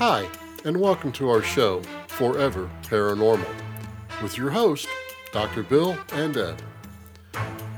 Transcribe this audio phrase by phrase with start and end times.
[0.00, 0.26] Hi,
[0.64, 3.54] and welcome to our show, Forever Paranormal,
[4.22, 4.88] with your host,
[5.30, 5.62] Dr.
[5.62, 6.62] Bill and Ed,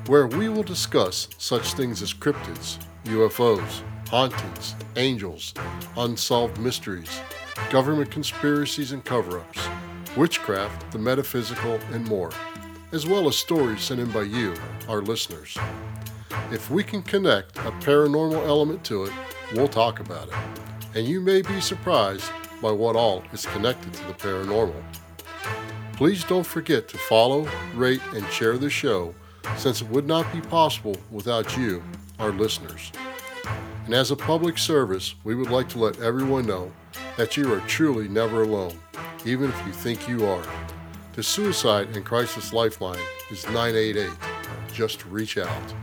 [0.07, 5.53] where we will discuss such things as cryptids, UFOs, hauntings, angels,
[5.97, 7.11] unsolved mysteries,
[7.71, 9.67] government conspiracies and cover ups,
[10.17, 12.31] witchcraft, the metaphysical, and more,
[12.93, 14.55] as well as stories sent in by you,
[14.89, 15.59] our listeners.
[16.53, 19.13] If we can connect a paranormal element to it,
[19.55, 20.62] we'll talk about it.
[20.95, 24.83] And you may be surprised by what all is connected to the paranormal.
[25.95, 29.15] Please don't forget to follow, rate, and share the show
[29.57, 31.83] since it would not be possible without you,
[32.19, 32.93] our listeners.
[33.87, 36.71] And as a public service, we would like to let everyone know
[37.17, 38.79] that you are truly never alone,
[39.25, 40.45] even if you think you are.
[41.15, 43.01] The Suicide and Crisis Lifeline
[43.31, 44.11] is 988.
[44.73, 45.75] Just reach out.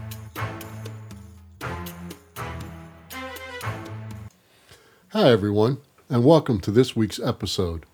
[5.14, 7.88] Hi, everyone, and welcome to this week's episode,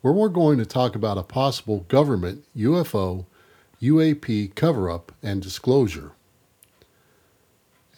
[0.00, 3.26] where we're going to talk about a possible government UFO
[3.80, 6.10] UAP cover up and disclosure.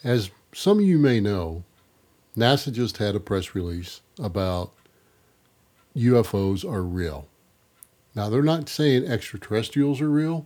[0.03, 1.63] As some of you may know,
[2.37, 4.71] NASA just had a press release about
[5.95, 7.27] UFOs are real.
[8.13, 10.45] Now, they're not saying extraterrestrials are real,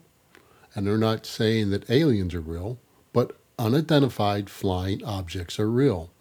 [0.73, 2.79] and they're not saying that aliens are real,
[3.11, 6.12] but unidentified flying objects are real.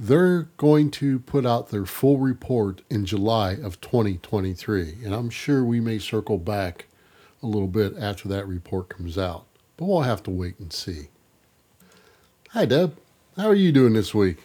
[0.00, 5.64] They're going to put out their full report in July of 2023, and I'm sure
[5.64, 6.86] we may circle back
[7.42, 9.46] a little bit after that report comes out,
[9.76, 11.08] but we'll have to wait and see.
[12.50, 12.96] Hi, Deb.
[13.36, 14.44] How are you doing this week?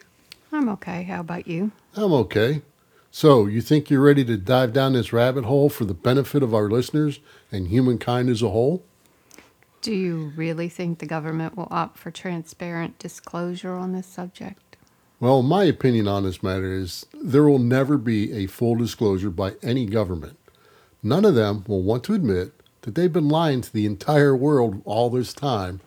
[0.52, 1.04] I'm okay.
[1.04, 1.72] How about you?
[1.96, 2.64] I'm okay.
[3.12, 6.56] So, you think you're ready to dive down this rabbit hole for the benefit of
[6.56, 7.20] our listeners
[7.52, 8.84] and humankind as a whole?
[9.84, 14.63] Do you really think the government will opt for transparent disclosure on this subject?
[15.24, 19.54] Well, my opinion on this matter is there will never be a full disclosure by
[19.64, 20.38] any government.
[21.02, 22.52] None of them will want to admit
[22.82, 25.80] that they've been lying to the entire world all this time,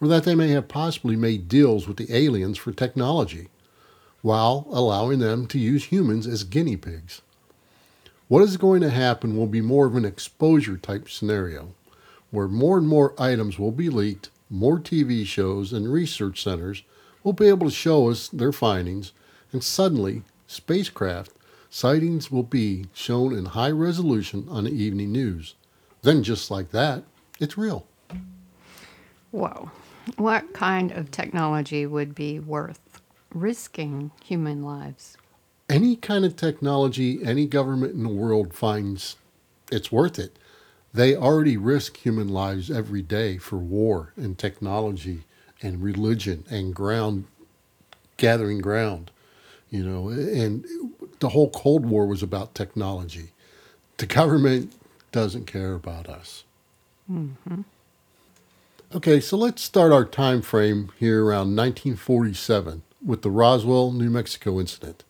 [0.00, 3.48] or that they may have possibly made deals with the aliens for technology,
[4.22, 7.20] while allowing them to use humans as guinea pigs.
[8.28, 11.74] What is going to happen will be more of an exposure type scenario,
[12.30, 16.84] where more and more items will be leaked, more TV shows and research centers
[17.24, 19.12] will be able to show us their findings,
[19.50, 21.32] and suddenly, spacecraft
[21.70, 25.56] sightings will be shown in high resolution on the evening news.
[26.02, 27.02] Then, just like that,
[27.40, 27.86] it's real.
[29.32, 29.70] Whoa.
[30.16, 33.00] What kind of technology would be worth
[33.32, 35.16] risking human lives?
[35.68, 39.16] Any kind of technology any government in the world finds
[39.72, 40.38] it's worth it.
[40.92, 45.24] They already risk human lives every day for war and technology
[45.64, 47.24] and religion and ground
[48.16, 49.10] gathering ground
[49.70, 50.64] you know and
[51.18, 53.30] the whole cold war was about technology.
[53.96, 54.72] The government
[55.10, 56.44] doesn't care about us.
[57.10, 57.62] Mm-hmm.
[58.94, 64.58] okay so let's start our time frame here around 1947 with the roswell new mexico
[64.58, 65.04] incident.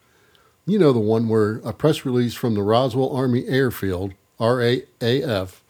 [0.66, 5.60] You know the one where a press release from the roswell army airfield raaf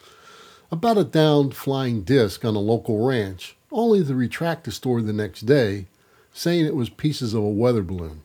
[0.70, 5.12] about a downed flying disc on a local ranch only to retract the story the
[5.12, 5.86] next day,
[6.32, 8.22] saying it was pieces of a weather balloon.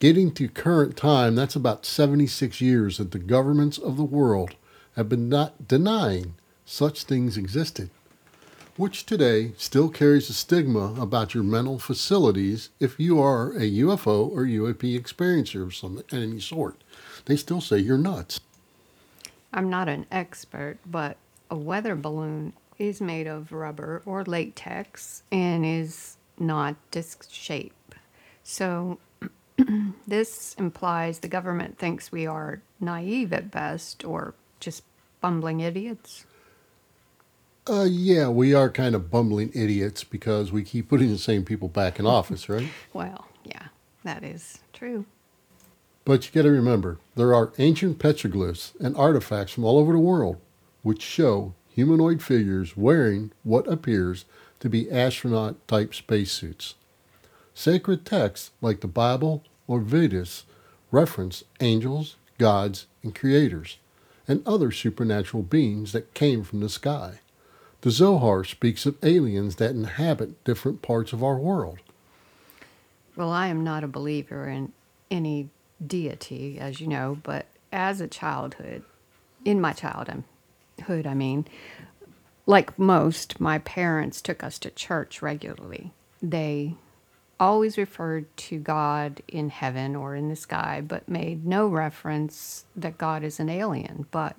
[0.00, 4.54] Getting to current time, that's about 76 years that the governments of the world
[4.94, 6.34] have been not denying
[6.64, 7.90] such things existed,
[8.76, 14.30] which today still carries a stigma about your mental facilities if you are a UFO
[14.30, 16.76] or UAP experiencer of some any sort.
[17.24, 18.40] They still say you're nuts.
[19.52, 21.16] I'm not an expert, but
[21.50, 27.94] a weather balloon is made of rubber or latex and is not disc shape.
[28.42, 28.98] So
[30.06, 34.84] this implies the government thinks we are naive at best or just
[35.20, 36.24] bumbling idiots.
[37.68, 41.68] Uh, yeah, we are kind of bumbling idiots because we keep putting the same people
[41.68, 42.68] back in office, right?
[42.94, 43.68] Well, yeah,
[44.04, 45.04] that is true.
[46.06, 49.98] But you got to remember, there are ancient petroglyphs and artifacts from all over the
[49.98, 50.38] world
[50.82, 54.24] which show humanoid figures wearing what appears
[54.58, 56.74] to be astronaut type spacesuits.
[57.54, 60.42] Sacred texts like the Bible or Vedas
[60.90, 63.76] reference angels, gods, and creators,
[64.26, 67.20] and other supernatural beings that came from the sky.
[67.82, 71.78] The Zohar speaks of aliens that inhabit different parts of our world.
[73.14, 74.72] Well, I am not a believer in
[75.12, 75.48] any
[75.86, 78.82] deity, as you know, but as a childhood,
[79.44, 80.24] in my childhood,
[80.88, 81.46] I mean,
[82.46, 85.92] like most, my parents took us to church regularly.
[86.22, 86.74] They
[87.40, 92.98] always referred to God in heaven or in the sky, but made no reference that
[92.98, 94.06] God is an alien.
[94.10, 94.36] But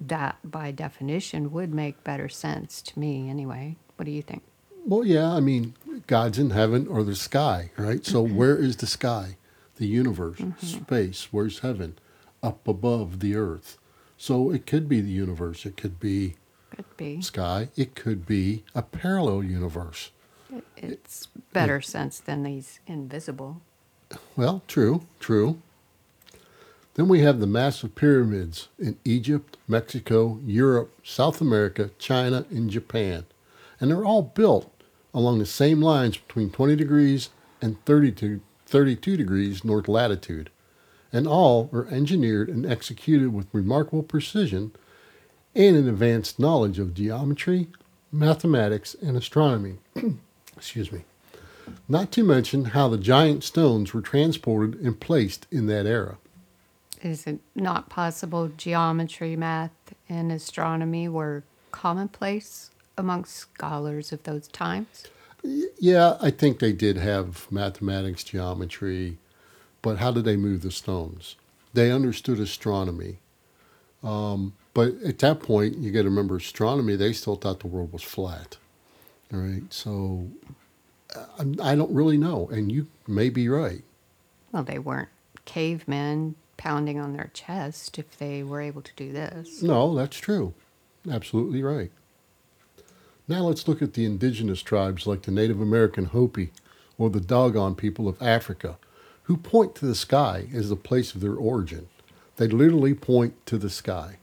[0.00, 3.76] that, by definition, would make better sense to me anyway.
[3.96, 4.42] What do you think?
[4.84, 5.74] Well, yeah, I mean,
[6.06, 8.04] God's in heaven or the sky, right?
[8.04, 8.36] So mm-hmm.
[8.36, 9.36] where is the sky?
[9.76, 10.64] The universe, mm-hmm.
[10.64, 11.28] space.
[11.32, 11.98] Where's heaven?
[12.42, 13.78] Up above the earth.
[14.16, 15.66] So it could be the universe.
[15.66, 16.36] It could be
[16.70, 17.20] Could be.
[17.22, 17.68] sky.
[17.76, 20.10] It could be a parallel universe.
[20.76, 23.60] It's better sense than these invisible.
[24.36, 25.60] Well, true, true.
[26.94, 33.26] Then we have the massive pyramids in Egypt, Mexico, Europe, South America, China, and Japan.
[33.78, 34.72] And they're all built
[35.12, 37.28] along the same lines between 20 degrees
[37.60, 40.48] and 32, 32 degrees north latitude.
[41.12, 44.72] And all are engineered and executed with remarkable precision
[45.54, 47.68] and an advanced knowledge of geometry,
[48.12, 49.76] mathematics, and astronomy.
[50.56, 51.04] Excuse me.
[51.88, 56.18] Not to mention how the giant stones were transported and placed in that era.
[57.02, 65.04] Is it not possible geometry, math, and astronomy were commonplace amongst scholars of those times?
[65.78, 69.18] Yeah, I think they did have mathematics, geometry,
[69.86, 71.36] but how did they move the stones?
[71.72, 73.18] They understood astronomy.
[74.02, 77.92] Um, but at that point, you got to remember astronomy, they still thought the world
[77.92, 78.56] was flat.
[79.32, 79.62] All right.
[79.72, 80.26] So
[81.14, 82.48] I, I don't really know.
[82.48, 83.84] And you may be right.
[84.50, 85.10] Well, they weren't
[85.44, 89.62] cavemen pounding on their chest if they were able to do this.
[89.62, 90.52] No, that's true.
[91.08, 91.92] Absolutely right.
[93.28, 96.50] Now let's look at the indigenous tribes like the Native American Hopi
[96.98, 98.78] or the Dogon people of Africa,
[99.26, 101.88] who point to the sky as the place of their origin.
[102.36, 104.18] They literally point to the sky,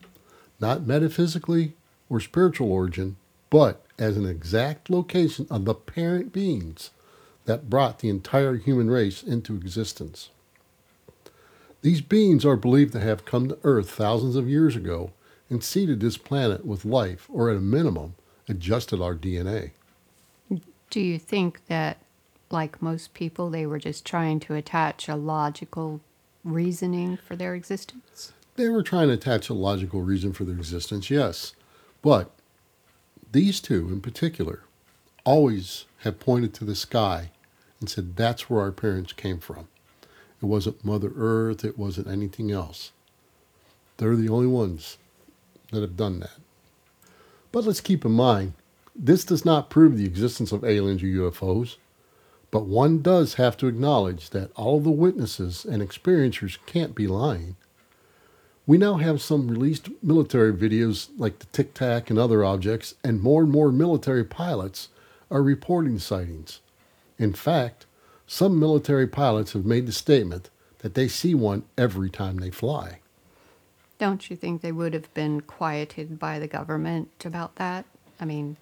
[0.60, 1.74] not metaphysically
[2.10, 3.18] or spiritual origin,
[3.50, 6.92] but as an exact location of the parent beings
[7.46, 10.30] that brought the entire human race into existence.
[11.82, 15.12] These beings are believed to have come to Earth thousands of years ago
[15.50, 18.16] and seeded this planet with life, or at a minimum,
[18.48, 19.72] adjusted our DNA.
[20.90, 21.98] Do you think that,
[22.50, 26.02] like most people, they were just trying to attach a logical
[26.44, 28.34] reasoning for their existence?
[28.56, 31.54] They were trying to attach a logical reason for their existence, yes.
[32.02, 32.32] But
[33.32, 34.62] these two in particular
[35.26, 37.32] always have pointed to the sky
[37.80, 39.68] and said that's where our parents came from.
[40.42, 42.92] It wasn't Mother Earth, it wasn't anything else.
[43.98, 44.98] They're the only ones
[45.72, 46.38] that have done that.
[47.52, 48.54] But let's keep in mind,
[48.96, 51.78] this does not prove the existence of aliens or UFOs,
[52.54, 57.56] but one does have to acknowledge that all the witnesses and experiencers can't be lying.
[58.68, 63.24] We now have some released military videos like the Tic Tac and other objects, and
[63.24, 64.90] more and more military pilots
[65.32, 66.60] are reporting sightings.
[67.18, 67.88] In fact,
[68.28, 73.00] some military pilots have made the statement that they see one every time they fly.
[73.98, 77.86] Don't you think they would have been quieted by the government about that?
[78.20, 78.58] I mean,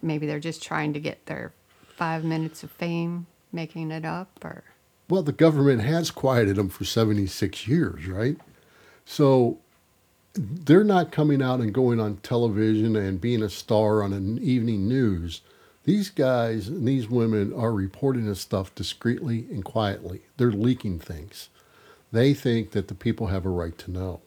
[0.00, 1.52] maybe they're just trying to get their
[1.94, 4.64] five minutes of fame making it up, or
[5.08, 8.36] Well, the government has quieted them for 76 years, right?
[9.04, 9.58] So
[10.34, 14.88] they're not coming out and going on television and being a star on an evening
[14.88, 15.42] news.
[15.84, 20.22] These guys and these women are reporting this stuff discreetly and quietly.
[20.36, 21.50] They're leaking things.
[22.10, 24.20] They think that the people have a right to know.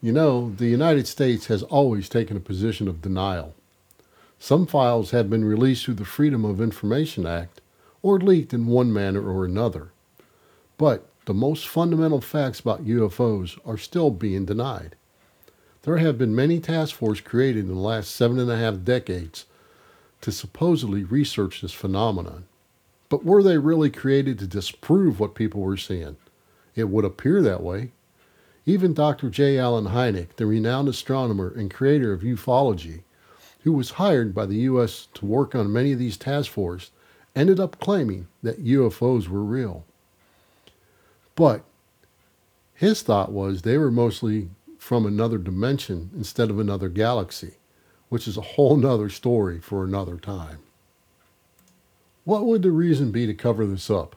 [0.00, 3.54] You know, the United States has always taken a position of denial.
[4.44, 7.62] Some files have been released through the Freedom of Information Act
[8.02, 9.90] or leaked in one manner or another.
[10.76, 14.96] But the most fundamental facts about UFOs are still being denied.
[15.84, 19.46] There have been many task forces created in the last seven and a half decades
[20.20, 22.44] to supposedly research this phenomenon.
[23.08, 26.18] But were they really created to disprove what people were seeing?
[26.74, 27.92] It would appear that way.
[28.66, 29.30] Even Dr.
[29.30, 29.58] J.
[29.58, 33.04] Allen Hynek, the renowned astronomer and creator of ufology,
[33.64, 35.08] who was hired by the U.S.
[35.14, 36.90] to work on many of these task forces,
[37.34, 39.84] ended up claiming that UFOs were real.
[41.34, 41.64] But
[42.74, 47.54] his thought was they were mostly from another dimension instead of another galaxy,
[48.10, 50.58] which is a whole nother story for another time.
[52.24, 54.14] What would the reason be to cover this up?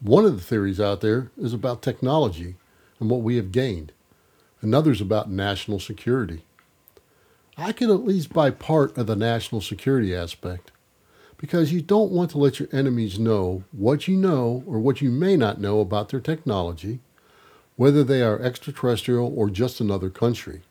[0.00, 2.56] One of the theories out there is about technology
[2.98, 3.92] and what we have gained.
[4.62, 6.44] Another is about national security.
[7.56, 10.72] I can at least buy part of the national security aspect
[11.36, 15.10] because you don't want to let your enemies know what you know or what you
[15.10, 17.00] may not know about their technology,
[17.76, 20.62] whether they are extraterrestrial or just another country.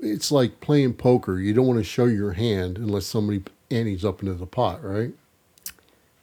[0.00, 1.38] It's like playing poker.
[1.38, 5.12] You don't want to show your hand unless somebody antes up into the pot, right?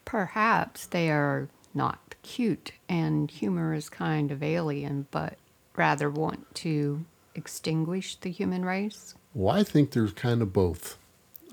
[0.06, 5.38] Perhaps they are not cute and humorous kind of alien, but
[5.76, 9.16] rather want to extinguish the human race?
[9.38, 10.98] Well, I think there's kind of both.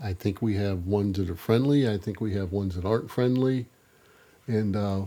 [0.02, 1.86] I think we have ones that are friendly.
[1.86, 3.66] I think we have ones that aren't friendly.
[4.46, 5.02] And uh,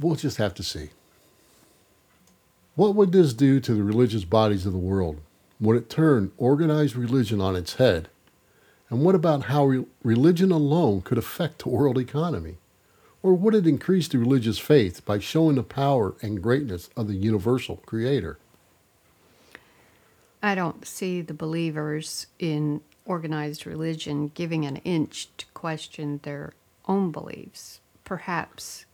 [0.00, 0.88] we'll just have to see.
[2.74, 5.20] What would this do to the religious bodies of the world?
[5.60, 8.08] Would it turn organized religion on its head?
[8.88, 12.56] And what about how re- religion alone could affect the world economy?
[13.22, 17.14] Or would it increase the religious faith by showing the power and greatness of the
[17.14, 18.38] universal creator?
[20.42, 26.52] I don't see the believers in organized religion giving an inch to question their
[26.86, 27.80] own beliefs.
[28.04, 28.86] Perhaps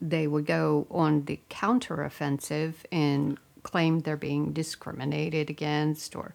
[0.00, 6.34] they would go on the counteroffensive and claim they're being discriminated against or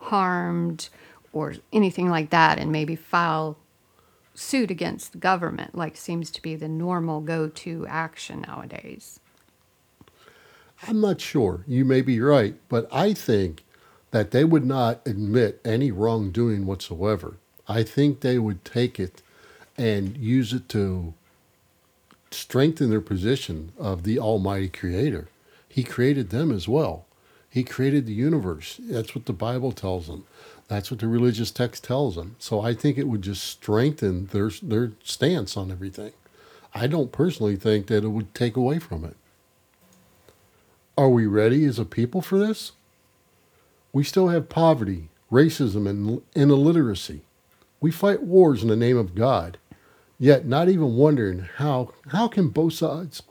[0.00, 0.88] harmed
[1.32, 3.56] or anything like that, and maybe file
[4.34, 9.20] suit against the government, like seems to be the normal go to action nowadays.
[10.86, 11.64] I'm not sure.
[11.66, 13.64] You may be right, but I think
[14.10, 17.36] that they would not admit any wrongdoing whatsoever.
[17.66, 19.22] I think they would take it
[19.78, 21.14] and use it to
[22.30, 25.28] strengthen their position of the Almighty Creator.
[25.68, 27.06] He created them as well.
[27.48, 28.78] He created the universe.
[28.80, 30.24] That's what the Bible tells them.
[30.68, 32.36] That's what the religious text tells them.
[32.38, 36.12] So I think it would just strengthen their their stance on everything.
[36.74, 39.16] I don't personally think that it would take away from it.
[40.96, 42.72] Are we ready as a people for this?
[43.92, 47.22] We still have poverty, racism, and, illiteracy.
[47.80, 49.58] We fight wars in the name of God,
[50.20, 53.22] yet not even wondering how how can both sides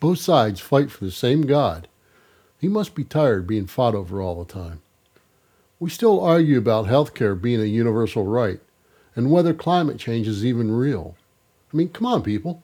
[0.00, 1.88] both sides fight for the same God.
[2.58, 4.80] He must be tired being fought over all the time.
[5.78, 8.60] We still argue about health care being a universal right
[9.14, 11.16] and whether climate change is even real.
[11.72, 12.62] I mean, come on, people.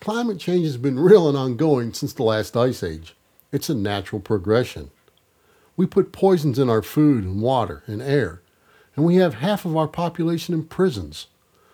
[0.00, 3.14] Climate change has been real and ongoing since the last ice age.
[3.50, 4.90] It's a natural progression.
[5.76, 8.42] We put poisons in our food and water and air,
[8.96, 11.28] and we have half of our population in prisons.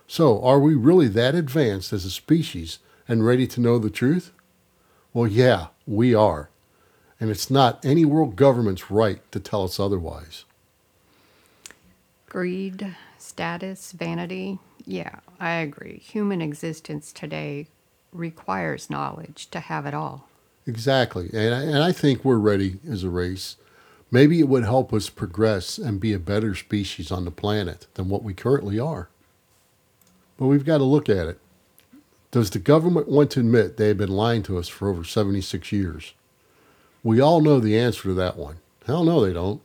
[0.06, 2.78] So, are we really that advanced as a species
[3.08, 4.30] and ready to know the truth?
[5.12, 6.50] Well, yeah, we are.
[7.18, 10.44] And it's not any world government's right to tell us otherwise.
[12.28, 14.58] Greed, status, vanity.
[14.84, 15.98] Yeah, I agree.
[15.98, 17.68] Human existence today
[18.12, 20.28] requires knowledge to have it all.
[20.66, 21.30] Exactly.
[21.32, 23.56] And I, and I think we're ready as a race.
[24.10, 28.08] Maybe it would help us progress and be a better species on the planet than
[28.08, 29.08] what we currently are.
[30.36, 31.40] But we've got to look at it.
[32.30, 35.70] Does the government want to admit they have been lying to us for over 76
[35.70, 36.14] years?
[37.02, 38.56] We all know the answer to that one.
[38.86, 39.60] Hell no, they don't.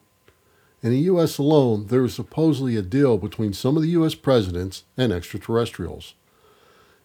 [0.82, 1.38] In the U.S.
[1.38, 4.16] alone, there is supposedly a deal between some of the U.S.
[4.16, 6.14] presidents and extraterrestrials.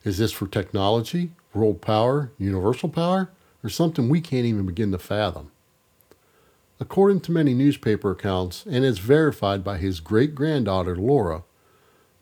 [0.05, 3.31] Is this for technology, world power, universal power?
[3.64, 5.50] Or something we can't even begin to fathom.
[6.78, 11.44] According to many newspaper accounts, and as verified by his great granddaughter Laura,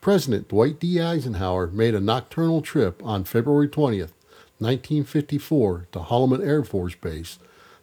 [0.00, 1.00] President Dwight D.
[1.00, 4.12] Eisenhower made a nocturnal trip on February 20th,
[4.58, 7.38] 1954, to Holloman Air Force Base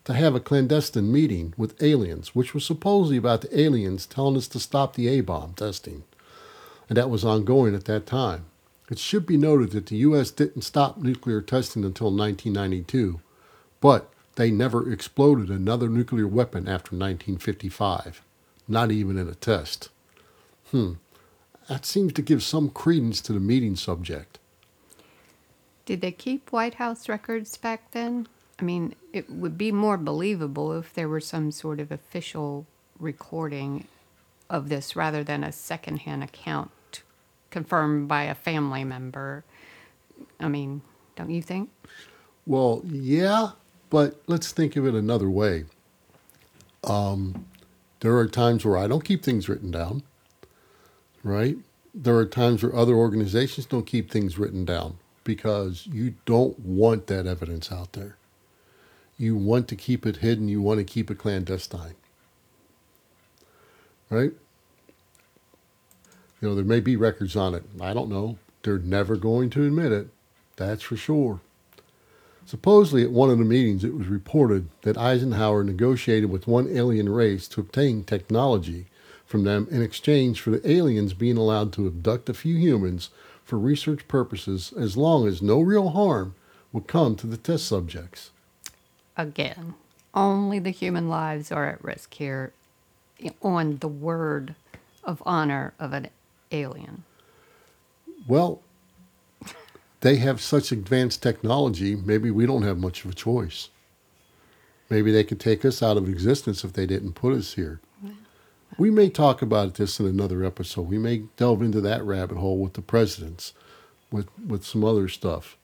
[0.05, 4.47] to have a clandestine meeting with aliens, which was supposedly about the aliens telling us
[4.47, 6.03] to stop the A bomb testing.
[6.87, 8.45] And that was ongoing at that time.
[8.89, 10.31] It should be noted that the U.S.
[10.31, 13.19] didn't stop nuclear testing until 1992
[13.81, 18.21] but they never exploded another nuclear weapon after 1955,
[18.67, 19.89] not even in a test.
[20.71, 20.93] Hmm,
[21.67, 24.39] that seems to give some credence to the meeting subject.
[25.85, 28.27] Did they keep White House records back then?
[28.59, 32.65] I mean, it would be more believable if there were some sort of official
[32.99, 33.87] recording
[34.49, 36.71] of this rather than a secondhand account
[37.51, 39.43] confirmed by a family member.
[40.39, 40.81] I mean,
[41.15, 41.69] don't you think?
[42.45, 43.51] Well, yeah,
[43.89, 45.65] but let's think of it another way.
[46.83, 47.45] Um,
[47.99, 50.03] there are times where I don't keep things written down,
[51.23, 51.57] right?
[51.93, 57.07] There are times where other organizations don't keep things written down because you don't want
[57.07, 58.15] that evidence out there.
[59.17, 61.95] You want to keep it hidden, you want to keep it clandestine,
[64.09, 64.31] right?
[66.41, 67.63] You know, there may be records on it.
[67.81, 68.37] I don't know.
[68.63, 70.07] They're never going to admit it.
[70.55, 71.41] That's for sure.
[72.45, 77.09] Supposedly, at one of the meetings, it was reported that Eisenhower negotiated with one alien
[77.09, 78.87] race to obtain technology
[79.25, 83.11] from them in exchange for the aliens being allowed to abduct a few humans
[83.43, 86.33] for research purposes as long as no real harm
[86.71, 88.31] would come to the test subjects.
[89.15, 89.75] Again,
[90.13, 92.53] only the human lives are at risk here
[93.41, 94.55] on the word
[95.03, 96.07] of honor of an
[96.51, 97.03] alien.
[98.27, 98.61] Well,
[100.01, 103.69] they have such advanced technology, maybe we don't have much of a choice.
[104.89, 107.79] Maybe they could take us out of existence if they didn't put us here.
[108.77, 110.83] We may talk about this in another episode.
[110.83, 113.53] We may delve into that rabbit hole with the presidents,
[114.11, 115.57] with with some other stuff.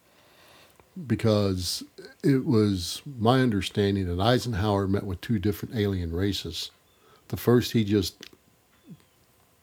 [1.08, 1.84] Because
[2.24, 6.72] it was my understanding that Eisenhower met with two different alien races.
[7.28, 8.16] The first he just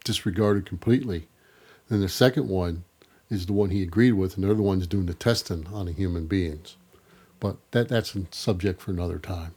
[0.05, 1.29] disregarded completely.
[1.88, 2.85] Then the second one
[3.32, 5.92] is the one he agreed with, and they're the ones doing the testing on the
[5.92, 6.76] human beings.
[7.40, 9.54] But that, that's a subject for another time.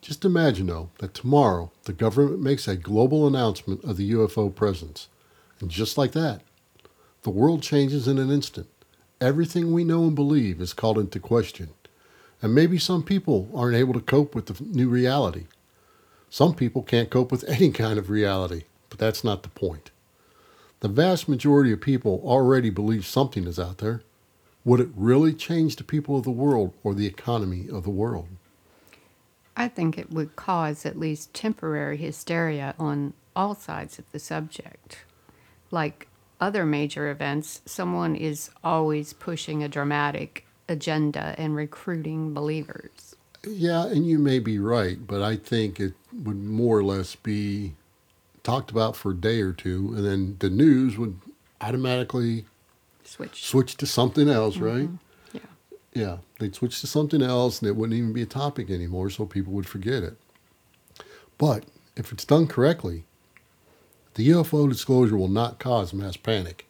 [0.00, 5.08] Just imagine, though, that tomorrow the government makes a global announcement of the UFO presence.
[5.60, 6.42] And just like that,
[7.22, 8.68] the world changes in an instant.
[9.20, 11.70] Everything we know and believe is called into question.
[12.42, 15.46] And maybe some people aren't able to cope with the new reality.
[16.28, 19.91] Some people can't cope with any kind of reality, but that's not the point.
[20.82, 24.02] The vast majority of people already believe something is out there.
[24.64, 28.26] Would it really change the people of the world or the economy of the world?
[29.56, 35.04] I think it would cause at least temporary hysteria on all sides of the subject.
[35.70, 36.08] Like
[36.40, 43.14] other major events, someone is always pushing a dramatic agenda and recruiting believers.
[43.46, 47.74] Yeah, and you may be right, but I think it would more or less be
[48.42, 51.18] talked about for a day or two, and then the news would
[51.60, 52.44] automatically
[53.04, 53.44] Switch.
[53.44, 54.64] switch to something else, mm-hmm.
[54.64, 54.88] right?
[55.32, 55.40] Yeah.
[55.94, 59.26] Yeah, they'd switch to something else, and it wouldn't even be a topic anymore, so
[59.26, 60.16] people would forget it.
[61.38, 61.64] But
[61.96, 63.04] if it's done correctly,
[64.14, 66.66] the UFO disclosure will not cause mass panic.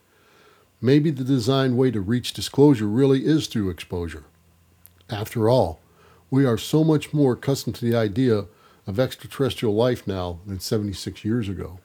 [0.81, 4.25] Maybe the designed way to reach disclosure really is through exposure.
[5.11, 5.81] After all,
[6.31, 8.47] we are so much more accustomed to the idea
[8.87, 11.79] of extraterrestrial life now than 76 years ago.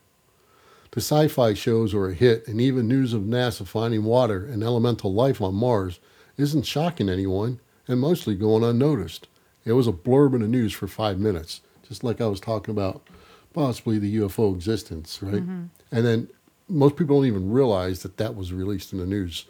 [0.91, 4.63] The sci fi shows are a hit, and even news of NASA finding water and
[4.63, 5.99] elemental life on Mars
[6.37, 9.27] isn't shocking anyone and mostly going unnoticed.
[9.65, 12.71] It was a blurb in the news for five minutes, just like I was talking
[12.71, 13.07] about
[13.53, 15.43] possibly the UFO existence, right?
[15.43, 15.65] Mm-hmm.
[15.91, 16.29] And then
[16.69, 19.45] most people don't even realize that that was released in the news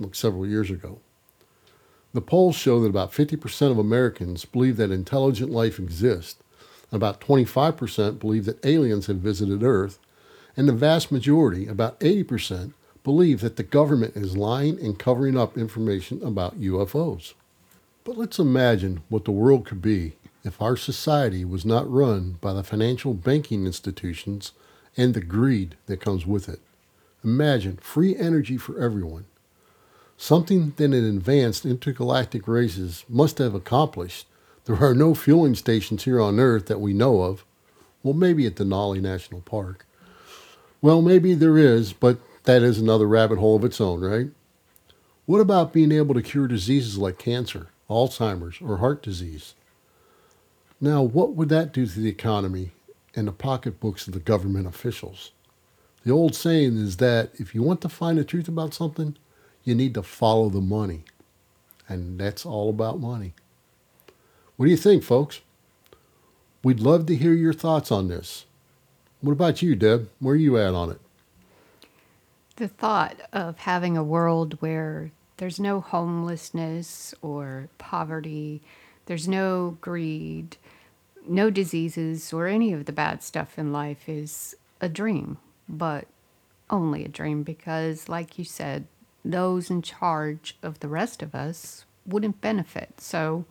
[0.00, 1.00] like several years ago.
[2.12, 6.42] The polls show that about 50% of Americans believe that intelligent life exists,
[6.92, 9.98] about 25% believe that aliens have visited Earth,
[10.56, 12.72] and the vast majority, about 80%,
[13.04, 17.34] believe that the government is lying and covering up information about UFOs.
[18.04, 22.52] But let's imagine what the world could be if our society was not run by
[22.52, 24.52] the financial banking institutions
[24.96, 26.60] and the greed that comes with it.
[27.24, 29.26] Imagine free energy for everyone.
[30.16, 34.26] Something that an advanced intergalactic races must have accomplished.
[34.66, 37.44] There are no fueling stations here on Earth that we know of.
[38.02, 39.86] Well, maybe at Denali National Park.
[40.82, 44.28] Well, maybe there is, but that is another rabbit hole of its own, right?
[45.24, 49.54] What about being able to cure diseases like cancer, Alzheimer's, or heart disease?
[50.80, 52.72] Now, what would that do to the economy
[53.14, 55.30] and the pocketbooks of the government officials?
[56.04, 59.16] The old saying is that if you want to find the truth about something,
[59.62, 61.04] you need to follow the money.
[61.88, 63.34] And that's all about money.
[64.56, 65.40] What do you think, folks?
[66.62, 68.46] We'd love to hear your thoughts on this.
[69.20, 70.08] What about you, Deb?
[70.18, 71.00] Where are you at on it?
[72.56, 78.62] The thought of having a world where there's no homelessness or poverty,
[79.04, 80.56] there's no greed,
[81.28, 85.36] no diseases, or any of the bad stuff in life is a dream,
[85.68, 86.06] but
[86.70, 88.86] only a dream because, like you said,
[89.22, 93.00] those in charge of the rest of us wouldn't benefit.
[93.00, 93.44] So,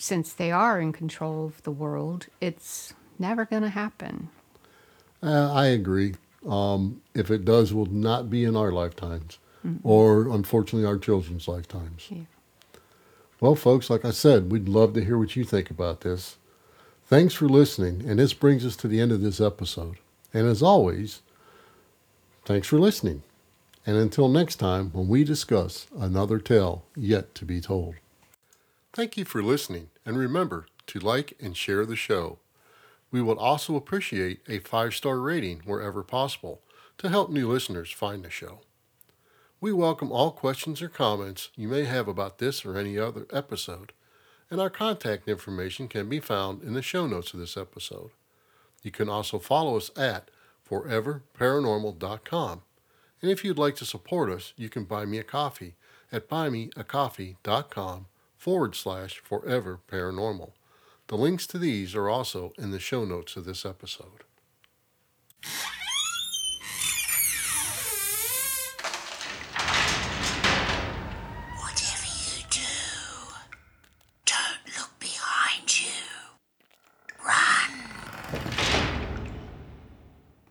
[0.00, 4.30] since they are in control of the world, it's never going to happen.
[5.22, 6.14] Uh, I agree.
[6.48, 9.38] Um, if it does, will not be in our lifetimes,
[9.82, 12.06] or unfortunately, our children's lifetimes.
[12.08, 12.22] Yeah.
[13.40, 16.38] Well, folks, like I said, we'd love to hear what you think about this.
[17.04, 19.96] Thanks for listening, and this brings us to the end of this episode.
[20.32, 21.20] And as always,
[22.46, 23.22] thanks for listening.
[23.84, 27.96] And until next time, when we discuss another tale yet to be told.
[28.92, 32.40] Thank you for listening, and remember to like and share the show.
[33.12, 36.60] We would also appreciate a five star rating wherever possible
[36.98, 38.62] to help new listeners find the show.
[39.60, 43.92] We welcome all questions or comments you may have about this or any other episode,
[44.50, 48.10] and our contact information can be found in the show notes of this episode.
[48.82, 50.32] You can also follow us at
[50.68, 52.62] foreverparanormal.com.
[53.22, 55.76] And if you'd like to support us, you can buy me a coffee
[56.10, 58.06] at buymeacoffee.com
[58.40, 60.52] forward slash forever paranormal.
[61.08, 64.24] The links to these are also in the show notes of this episode.